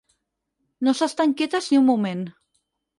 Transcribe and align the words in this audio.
No 0.87 0.95
s'estan 1.01 1.37
quietes 1.37 1.71
ni 1.71 1.81
un 1.85 1.89
moment. 1.95 2.29